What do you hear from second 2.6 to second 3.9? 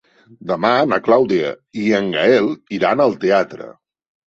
iran al teatre.